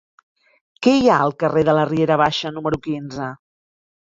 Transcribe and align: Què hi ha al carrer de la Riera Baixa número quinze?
Què 0.87 0.93
hi 0.99 1.03
ha 1.09 1.17
al 1.27 1.35
carrer 1.45 1.63
de 1.69 1.75
la 1.81 1.83
Riera 1.91 2.17
Baixa 2.25 2.53
número 2.57 2.81
quinze? 2.89 3.29